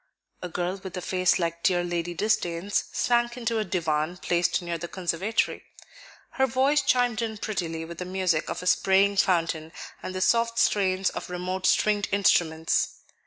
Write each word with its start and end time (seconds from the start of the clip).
A 0.41 0.49
girl 0.49 0.77
with 0.83 0.97
a 0.97 1.01
face 1.01 1.37
like 1.37 1.61
dear 1.61 1.83
Lady 1.83 2.15
Disdain's 2.15 2.85
sank 2.91 3.37
into 3.37 3.59
a 3.59 3.63
divan 3.63 4.17
placed 4.17 4.59
near 4.59 4.79
the 4.79 4.87
conservatory; 4.87 5.63
her 6.31 6.47
voice 6.47 6.81
chimed 6.81 7.21
in 7.21 7.37
prettily 7.37 7.85
with 7.85 7.99
the 7.99 8.05
music 8.05 8.49
of 8.49 8.63
a 8.63 8.65
spraying 8.65 9.15
fountain 9.15 9.71
and 10.01 10.15
the 10.15 10.19
soft 10.21 10.57
strains 10.57 11.11
of 11.11 11.29
remote 11.29 11.67
stringed 11.67 12.09
instruments. 12.11 12.95